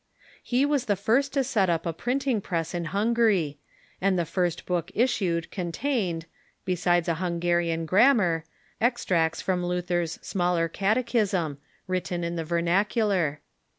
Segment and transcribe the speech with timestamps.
[0.41, 3.59] He was the first to set up a printing press in Hungary,
[4.01, 6.25] and the first book issued contained,
[6.65, 8.43] besides a Hungarian grammar,
[8.81, 13.41] extracts from Luther's Smaller Cate chism, written in the vernacular.